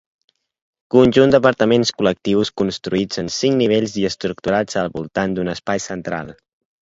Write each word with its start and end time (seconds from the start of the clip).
Conjunt 0.93 1.33
d'apartaments 1.33 1.91
col·lectius 1.99 2.51
construïts 2.61 3.21
en 3.23 3.29
cinc 3.35 3.55
nivells 3.61 3.93
i 4.05 4.05
estructurats 4.11 4.79
al 4.85 4.89
voltant 4.97 5.37
d'un 5.39 5.53
espai 5.57 5.85
central. 5.89 6.33